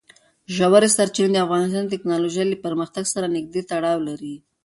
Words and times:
ژورې 0.55 0.89
سرچینې 0.97 1.31
د 1.33 1.37
افغانستان 1.45 1.83
د 1.85 1.89
تکنالوژۍ 1.95 2.43
له 2.49 2.57
پرمختګ 2.65 3.03
سره 3.13 3.33
نږدې 3.35 3.61
تړاو 3.71 3.99
لري. 4.07 4.35